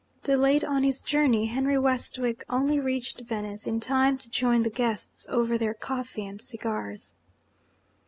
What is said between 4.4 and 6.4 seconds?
the guests over their coffee